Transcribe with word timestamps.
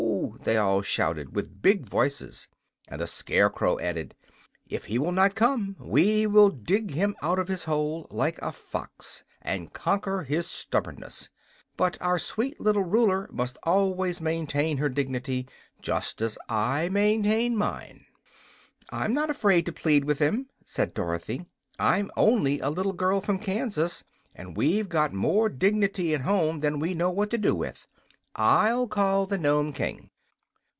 they 0.43 0.57
all 0.57 0.81
shouted, 0.81 1.35
with 1.35 1.61
big 1.61 1.87
voices; 1.87 2.47
and 2.87 2.99
the 2.99 3.07
Scarecrow 3.07 3.79
added: 3.79 4.15
"If 4.67 4.85
he 4.85 4.97
will 4.97 5.11
not 5.11 5.35
come, 5.35 5.75
we 5.79 6.25
will 6.25 6.49
dig 6.49 6.91
him 6.91 7.15
out 7.21 7.37
of 7.37 7.47
his 7.47 7.65
hole, 7.65 8.07
like 8.09 8.41
a 8.41 8.51
fox, 8.51 9.23
and 9.41 9.71
conquer 9.71 10.23
his 10.23 10.47
stubbornness. 10.47 11.29
But 11.77 11.97
our 12.01 12.17
sweet 12.17 12.59
little 12.59 12.83
ruler 12.83 13.29
must 13.31 13.59
always 13.63 14.19
maintain 14.19 14.77
her 14.77 14.89
dignity, 14.89 15.47
just 15.81 16.21
as 16.21 16.37
I 16.49 16.89
maintain 16.89 17.55
mine." 17.55 18.05
"I'm 18.89 19.13
not 19.13 19.29
afraid 19.29 19.65
to 19.67 19.71
plead 19.71 20.05
with 20.05 20.17
him," 20.19 20.47
said 20.65 20.95
Dorothy. 20.95 21.45
"I'm 21.79 22.09
only 22.17 22.59
a 22.59 22.71
little 22.71 22.93
girl 22.93 23.21
from 23.21 23.37
Kansas, 23.39 24.03
and 24.35 24.57
we've 24.57 24.89
got 24.89 25.13
more 25.13 25.49
dignity 25.49 26.15
at 26.15 26.21
home 26.21 26.59
than 26.61 26.79
we 26.79 26.95
know 26.95 27.11
what 27.11 27.29
to 27.29 27.37
do 27.37 27.53
with. 27.55 27.85
I'LL 28.33 28.87
call 28.87 29.25
the 29.25 29.37
Nome 29.37 29.73
King." 29.73 30.07